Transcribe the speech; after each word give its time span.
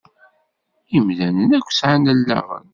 Imdanen 0.97 1.51
akk 1.57 1.69
sεan 1.71 2.03
allaɣen. 2.11 2.67